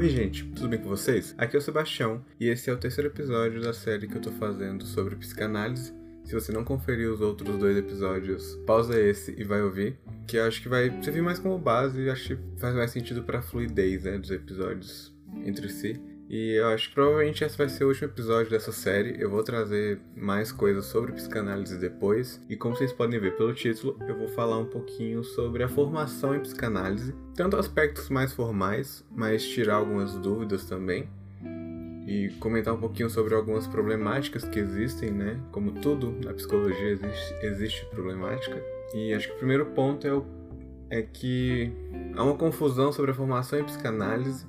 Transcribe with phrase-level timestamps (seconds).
[0.00, 1.34] Oi, gente, tudo bem com vocês?
[1.36, 4.32] Aqui é o Sebastião e esse é o terceiro episódio da série que eu tô
[4.32, 5.92] fazendo sobre psicanálise.
[6.24, 10.44] Se você não conferiu os outros dois episódios, pausa esse e vai ouvir, que eu
[10.44, 14.04] acho que vai servir mais como base e acho que faz mais sentido pra fluidez
[14.04, 15.14] né, dos episódios
[15.44, 16.00] entre si.
[16.30, 19.20] E eu acho que provavelmente esse vai ser o último episódio dessa série.
[19.20, 22.40] Eu vou trazer mais coisas sobre psicanálise depois.
[22.48, 26.36] E como vocês podem ver pelo título, eu vou falar um pouquinho sobre a formação
[26.36, 31.08] em psicanálise, tanto aspectos mais formais, mas tirar algumas dúvidas também.
[32.06, 35.36] E comentar um pouquinho sobre algumas problemáticas que existem, né?
[35.50, 38.56] Como tudo na psicologia existe, existe problemática.
[38.94, 40.24] E acho que o primeiro ponto é, o,
[40.90, 41.72] é que
[42.14, 44.46] há uma confusão sobre a formação em psicanálise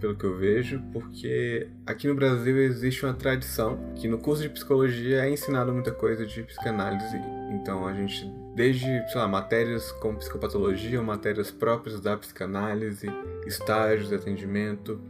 [0.00, 4.48] pelo que eu vejo, porque aqui no Brasil existe uma tradição que no curso de
[4.48, 7.18] psicologia é ensinado muita coisa de psicanálise.
[7.52, 13.06] Então a gente, desde, sei lá, matérias como psicopatologia, matérias próprias da psicanálise,
[13.46, 15.00] estágios de atendimento.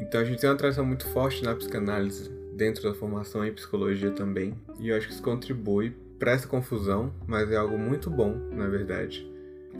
[0.00, 4.10] Então a gente tem uma tradição muito forte na psicanálise dentro da formação em psicologia
[4.10, 4.54] também.
[4.78, 8.66] E eu acho que isso contribui para essa confusão, mas é algo muito bom, na
[8.68, 9.29] verdade.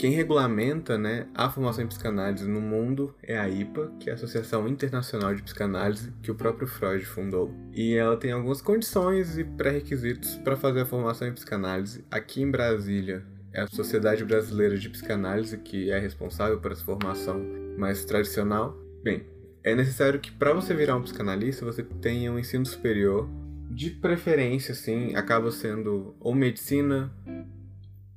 [0.01, 4.17] Quem regulamenta né, a formação em psicanálise no mundo é a IPA, que é a
[4.17, 7.55] Associação Internacional de Psicanálise, que o próprio Freud fundou.
[7.71, 12.03] E ela tem algumas condições e pré-requisitos para fazer a formação em psicanálise.
[12.11, 17.39] Aqui em Brasília, é a Sociedade Brasileira de Psicanálise que é responsável por essa formação
[17.77, 18.75] mais tradicional.
[19.03, 19.27] Bem,
[19.63, 23.29] é necessário que para você virar um psicanalista você tenha um ensino superior,
[23.71, 27.13] de preferência, assim, acaba sendo ou medicina,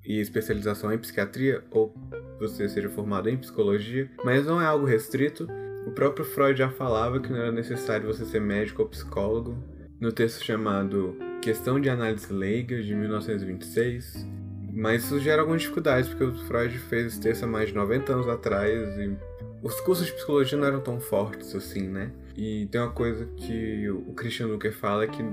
[0.05, 1.93] e especialização em psiquiatria ou
[2.39, 5.47] você seja formado em psicologia, mas não é algo restrito.
[5.85, 9.57] O próprio Freud já falava que não era necessário você ser médico ou psicólogo.
[9.99, 14.27] No texto chamado Questão de Análise Leiga, de 1926.
[14.73, 18.11] Mas isso gera algumas dificuldades, porque o Freud fez esse texto há mais de 90
[18.11, 19.15] anos atrás e
[19.61, 22.11] os cursos de psicologia não eram tão fortes assim, né?
[22.35, 25.23] E tem uma coisa que o Christian Luker fala que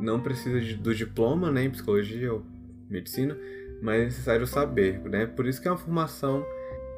[0.00, 2.42] não precisa de, do diploma né, em psicologia ou
[2.88, 3.38] medicina,
[3.80, 5.26] mas é necessário saber, né?
[5.26, 6.44] Por isso que é uma formação,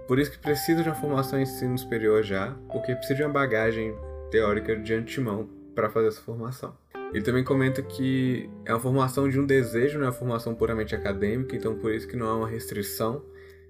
[0.07, 3.33] por isso que precisa de uma formação em ensino superior já, porque precisa de uma
[3.33, 3.95] bagagem
[4.31, 6.77] teórica de antemão para fazer essa formação.
[7.13, 10.95] Ele também comenta que é uma formação de um desejo, não é uma formação puramente
[10.95, 13.23] acadêmica, então por isso que não há uma restrição.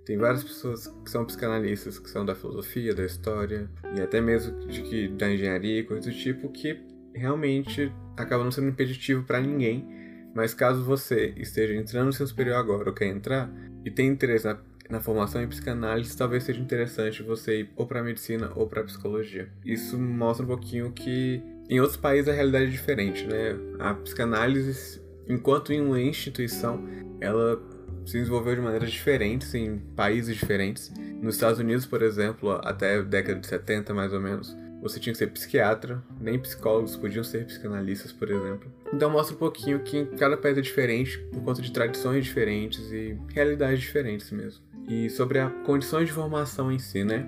[0.04, 4.66] Tem várias pessoas que são psicanalistas, que são da filosofia, da história, e até mesmo
[4.66, 6.80] de que, da engenharia e coisas do tipo, que
[7.14, 10.01] realmente acaba não sendo impeditivo para ninguém
[10.34, 13.50] mas caso você esteja entrando no seu superior agora ou quer entrar
[13.84, 18.02] e tem interesse na, na formação em psicanálise, talvez seja interessante você ir ou para
[18.02, 19.48] medicina ou para psicologia.
[19.64, 23.56] Isso mostra um pouquinho que em outros países a realidade é diferente, né?
[23.78, 26.86] A psicanálise, enquanto em uma instituição,
[27.20, 27.60] ela
[28.04, 30.92] se desenvolveu de maneiras diferentes em países diferentes.
[31.20, 35.12] Nos Estados Unidos, por exemplo, até a década de 70 mais ou menos, você tinha
[35.12, 38.70] que ser psiquiatra, nem psicólogos podiam ser psicanalistas, por exemplo.
[38.92, 43.16] Então mostra um pouquinho que cada país é diferente por conta de tradições diferentes e
[43.28, 44.62] realidades diferentes mesmo.
[44.88, 47.24] E sobre as condições de formação em si, né?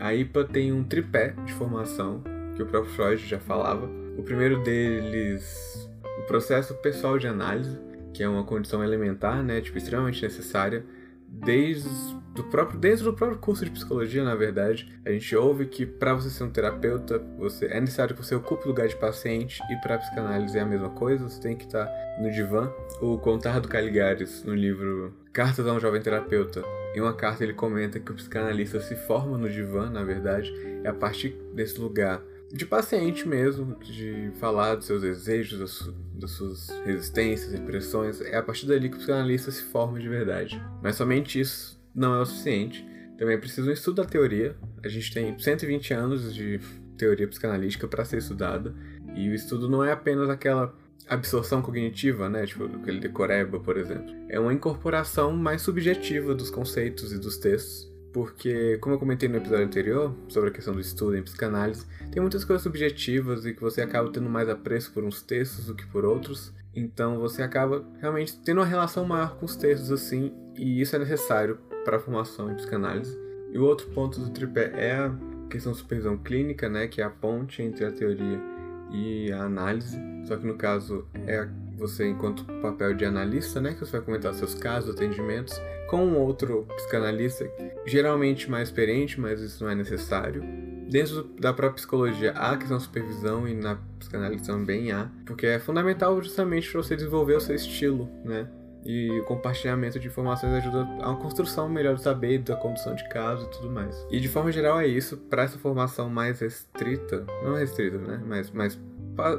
[0.00, 2.22] A IPA tem um tripé de formação,
[2.56, 3.88] que o próprio Freud já falava.
[4.16, 7.78] O primeiro deles, o processo pessoal de análise,
[8.12, 10.84] que é uma condição elementar, né, tipo extremamente necessária
[11.32, 11.88] desde
[12.34, 16.14] do próprio desde o próprio curso de psicologia, na verdade, a gente ouve que para
[16.14, 19.76] você ser um terapeuta, você é necessário que você ocupe o lugar de paciente e
[19.76, 22.72] para psicanálise é a mesma coisa, você tem que estar no divã.
[23.00, 28.00] O Contardo Caligares, no livro Cartas a um Jovem Terapeuta, em uma carta ele comenta
[28.00, 32.66] que o psicanalista se forma no divã, na verdade, é a partir desse lugar de
[32.66, 38.20] paciente mesmo, de falar dos seus desejos, das, das suas resistências, repressões.
[38.20, 40.62] É a partir dali que o psicanalista se forma de verdade.
[40.82, 42.86] Mas somente isso não é o suficiente.
[43.16, 44.54] Também é preciso um estudo da teoria.
[44.84, 46.60] A gente tem 120 anos de
[46.98, 48.74] teoria psicanalítica para ser estudada.
[49.14, 50.74] E o estudo não é apenas aquela
[51.08, 52.46] absorção cognitiva, né?
[52.46, 54.14] Tipo, aquele decoreba, por exemplo.
[54.28, 59.36] É uma incorporação mais subjetiva dos conceitos e dos textos porque, como eu comentei no
[59.36, 63.60] episódio anterior, sobre a questão do estudo em psicanálise, tem muitas coisas subjetivas e que
[63.60, 66.52] você acaba tendo mais apreço por uns textos do que por outros.
[66.74, 70.98] Então você acaba realmente tendo uma relação maior com os textos assim, e isso é
[70.98, 73.18] necessário para a formação em psicanálise.
[73.50, 75.14] E o outro ponto do tripé é a
[75.50, 78.40] questão de supervisão clínica, né, que é a ponte entre a teoria
[78.90, 79.98] e a análise.
[80.24, 84.32] Só que no caso é você enquanto papel de analista, né, que você vai comentar
[84.34, 85.60] seus casos, atendimentos,
[85.92, 87.46] com um outro psicanalista,
[87.84, 90.42] geralmente mais experiente, mas isso não é necessário.
[90.88, 95.44] Dentro da própria psicologia há a questão de supervisão e na psicanálise também há, porque
[95.44, 98.48] é fundamental justamente para você desenvolver o seu estilo, né?
[98.86, 103.06] E o compartilhamento de informações ajuda a uma construção melhor do saber, da condução de
[103.10, 103.94] caso e tudo mais.
[104.10, 105.18] E de forma geral é isso.
[105.18, 108.18] Para essa formação mais restrita, não restrita, né?
[108.26, 108.80] Mas mais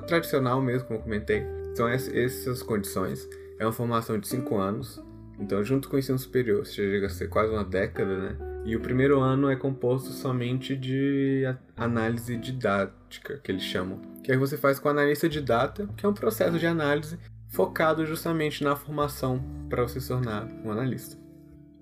[0.05, 3.27] tradicional mesmo, como eu comentei, são essas condições.
[3.59, 5.02] É uma formação de 5 anos.
[5.39, 8.38] Então, junto com o ensino superior, você chega a ser quase uma década, né?
[8.65, 11.44] E o primeiro ano é composto somente de
[11.75, 14.00] análise didática, que eles chamam.
[14.24, 17.19] Que aí você faz com analista de data, que é um processo de análise
[17.50, 21.18] focado justamente na formação para você se tornar um analista.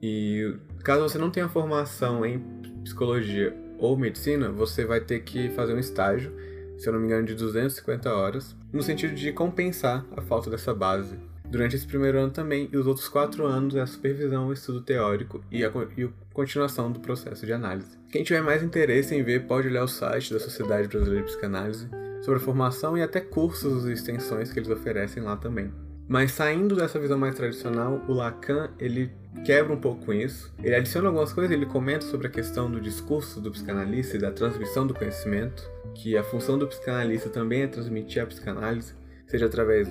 [0.02, 2.40] E caso você não tenha formação em
[2.84, 6.34] psicologia ou medicina, você vai ter que fazer um estágio,
[6.78, 10.74] se eu não me engano, de 250 horas, no sentido de compensar a falta dessa
[10.74, 11.16] base
[11.52, 14.80] Durante esse primeiro ano também, e os outros quatro anos é a supervisão, o estudo
[14.80, 17.98] teórico e a, e a continuação do processo de análise.
[18.10, 21.90] Quem tiver mais interesse em ver pode olhar o site da Sociedade Brasileira de Psicanálise
[22.22, 25.70] sobre a formação e até cursos e extensões que eles oferecem lá também.
[26.08, 29.12] Mas saindo dessa visão mais tradicional, o Lacan ele
[29.44, 30.54] quebra um pouco com isso.
[30.64, 34.32] Ele adiciona algumas coisas, ele comenta sobre a questão do discurso do psicanalista e da
[34.32, 38.94] transmissão do conhecimento, que a função do psicanalista também é transmitir a psicanálise,
[39.28, 39.90] seja através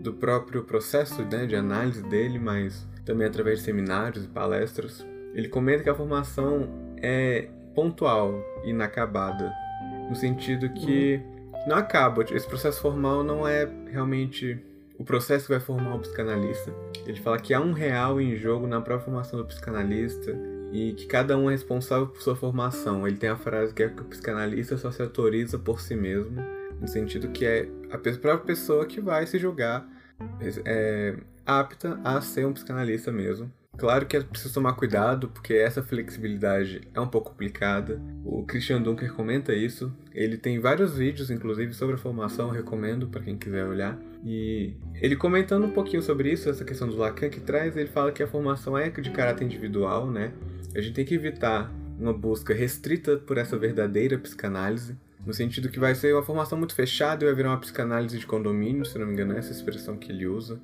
[0.00, 5.06] do próprio processo né, de análise dele, mas também através de seminários e palestras.
[5.34, 9.52] Ele comenta que a formação é pontual e inacabada,
[10.08, 11.20] no sentido que
[11.66, 12.24] não acaba.
[12.30, 14.58] Esse processo formal não é realmente
[14.98, 16.74] o processo que vai formar o psicanalista.
[17.06, 20.36] Ele fala que há um real em jogo na própria formação do psicanalista
[20.72, 23.06] e que cada um é responsável por sua formação.
[23.06, 26.59] Ele tem a frase que é que o psicanalista só se autoriza por si mesmo
[26.80, 29.86] no sentido que é a própria pessoa que vai se julgar
[30.64, 33.50] é, apta a ser um psicanalista mesmo.
[33.76, 37.98] Claro que é preciso tomar cuidado, porque essa flexibilidade é um pouco complicada.
[38.24, 39.90] O Christian Dunker comenta isso.
[40.12, 43.98] Ele tem vários vídeos, inclusive, sobre a formação, recomendo para quem quiser olhar.
[44.22, 48.12] E ele comentando um pouquinho sobre isso, essa questão do Lacan que traz, ele fala
[48.12, 50.32] que a formação é de caráter individual, né?
[50.74, 54.94] A gente tem que evitar uma busca restrita por essa verdadeira psicanálise,
[55.24, 58.26] no sentido que vai ser uma formação muito fechada e vai virar uma psicanálise de
[58.26, 60.60] condomínio, se não me engano, é essa expressão que ele usa.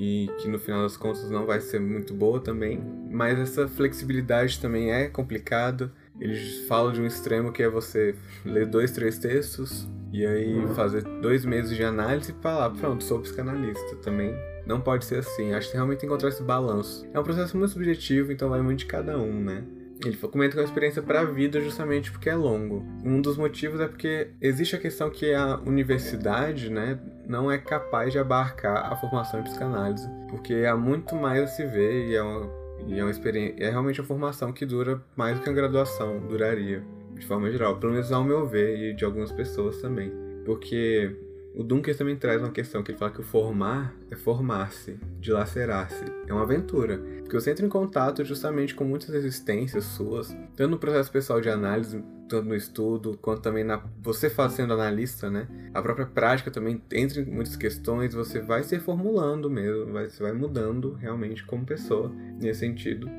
[0.00, 2.80] E que no final das contas não vai ser muito boa também.
[3.10, 5.92] Mas essa flexibilidade também é complicada.
[6.20, 8.14] Eles falam de um extremo que é você
[8.44, 13.20] ler dois, três textos e aí fazer dois meses de análise e falar, pronto, sou
[13.20, 14.32] psicanalista também.
[14.64, 15.52] Não pode ser assim.
[15.52, 17.04] Acho que realmente encontrar esse balanço.
[17.12, 19.64] É um processo muito subjetivo, então vai muito de cada um, né?
[20.04, 22.84] Ele comenta que é uma experiência para a vida justamente porque é longo.
[23.04, 28.12] Um dos motivos é porque existe a questão que a universidade, né, não é capaz
[28.12, 32.22] de abarcar a formação em psicanálise, porque há muito mais a se ver e é
[32.22, 32.50] uma,
[32.86, 36.20] e é uma experiência, é realmente uma formação que dura mais do que uma graduação
[36.20, 36.82] duraria,
[37.14, 40.12] de forma geral, pelo menos ao meu ver e de algumas pessoas também.
[40.44, 41.14] Porque
[41.58, 46.04] o Dunker também traz uma questão que ele fala que o formar é formar-se, dilacerar-se.
[46.28, 46.98] É uma aventura.
[47.18, 51.50] Porque você entra em contato justamente com muitas resistências suas, tanto no processo pessoal de
[51.50, 55.48] análise, tanto no estudo, quanto também na você fazendo analista, né?
[55.74, 60.22] A própria prática também entra em muitas questões, você vai se formulando mesmo, vai, você
[60.22, 62.08] vai mudando realmente como pessoa
[62.40, 63.10] nesse sentido.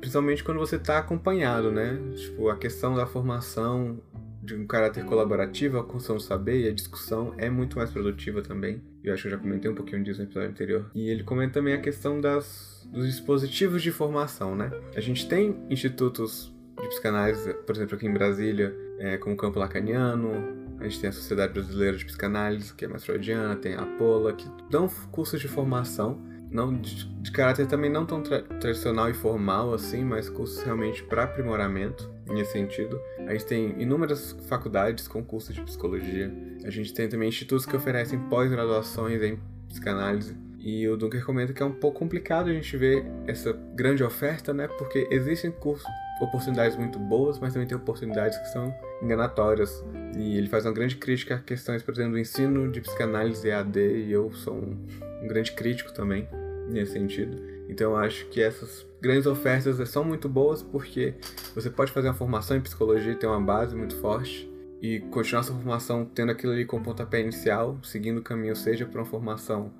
[0.00, 1.98] Principalmente quando você está acompanhado, né?
[2.14, 3.98] Tipo, a questão da formação,
[4.46, 8.40] de um caráter colaborativo, a construção do saber e a discussão é muito mais produtiva
[8.40, 8.80] também.
[9.02, 10.90] Eu acho que eu já comentei um pouquinho disso no episódio anterior.
[10.94, 14.70] E ele comenta também a questão das, dos dispositivos de formação, né?
[14.94, 19.58] A gente tem institutos de psicanálise, por exemplo, aqui em Brasília, é, como o Campo
[19.58, 20.30] Lacaniano,
[20.78, 24.32] a gente tem a Sociedade Brasileira de Psicanálise, que é mais freudiana, tem a Pola,
[24.32, 29.14] que dão cursos de formação não de, de, caráter também não tão tra tradicional e
[29.14, 33.00] formal assim, mas cursos realmente para aprimoramento nesse sentido.
[33.26, 36.32] A gente tem inúmeras faculdades com cursos de psicologia.
[36.64, 40.36] A gente tem também institutos que oferecem pós-graduações em psicanálise.
[40.58, 44.52] E o Dunker comenta que é um pouco complicado a gente ver essa grande oferta,
[44.52, 44.66] né?
[44.66, 45.86] Porque existem cursos,
[46.20, 49.84] oportunidades muito boas, mas também tem oportunidades que são enganatórias.
[50.18, 53.78] E ele faz uma grande crítica a questões, por exemplo, do ensino de psicanálise EAD,
[53.78, 54.76] e eu sou um
[55.22, 56.28] um grande crítico também
[56.68, 57.55] nesse sentido.
[57.68, 61.14] Então eu acho que essas grandes ofertas são muito boas porque
[61.54, 65.42] você pode fazer uma formação em psicologia e ter uma base muito forte e continuar
[65.42, 69.72] sua formação tendo aquilo ali como pontapé inicial, seguindo o caminho, seja para uma formação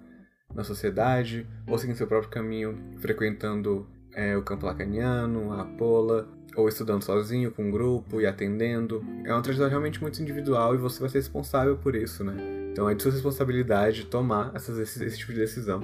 [0.55, 6.69] na sociedade ou seguindo seu próprio caminho, frequentando é, o campo lacaniano, a Pola, ou
[6.69, 9.05] estudando sozinho, com um grupo e atendendo.
[9.25, 12.35] É uma trajetória realmente muito individual e você vai ser responsável por isso, né?
[12.73, 15.83] Então é de sua responsabilidade tomar essas, esse, esse tipo de decisão.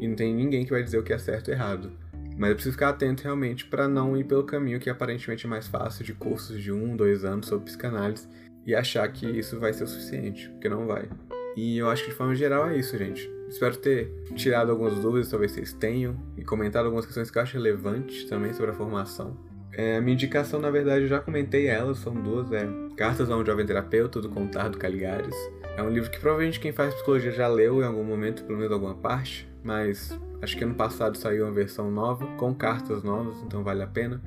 [0.00, 1.92] E não tem ninguém que vai dizer o que é certo ou errado.
[2.36, 5.68] Mas eu preciso ficar atento realmente para não ir pelo caminho que aparentemente é mais
[5.68, 8.26] fácil de cursos de um, dois anos sobre psicanálise
[8.66, 11.08] e achar que isso vai ser o suficiente, porque não vai.
[11.54, 13.30] E eu acho que de forma geral é isso, gente.
[13.54, 17.54] Espero ter tirado algumas dúvidas, talvez vocês tenham, e comentado algumas questões que eu acho
[17.54, 19.36] relevantes também sobre a formação.
[19.70, 23.36] É, a minha indicação, na verdade, eu já comentei elas, são duas, é Cartas a
[23.36, 25.36] um Jovem Terapeuta, do Contardo Caligares.
[25.76, 28.72] É um livro que provavelmente quem faz psicologia já leu em algum momento, pelo menos
[28.72, 33.62] alguma parte, mas acho que ano passado saiu uma versão nova, com cartas novas, então
[33.62, 34.20] vale a pena.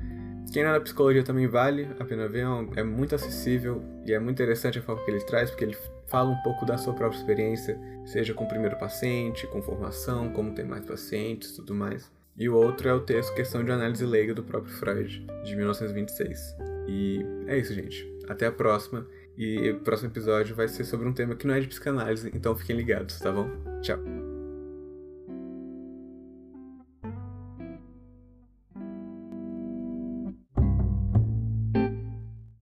[0.52, 2.44] Quem não é da psicologia também vale a pena ver,
[2.76, 5.76] é, é muito acessível e é muito interessante a forma que ele traz, porque ele
[6.06, 10.54] fala um pouco da sua própria experiência, seja com o primeiro paciente, com formação, como
[10.54, 12.10] ter mais pacientes tudo mais.
[12.36, 16.56] E o outro é o texto Questão de Análise Leiga do próprio Freud, de 1926.
[16.88, 18.08] E é isso, gente.
[18.28, 19.06] Até a próxima.
[19.36, 22.56] E o próximo episódio vai ser sobre um tema que não é de psicanálise, então
[22.56, 23.48] fiquem ligados, tá bom?
[23.82, 24.17] Tchau.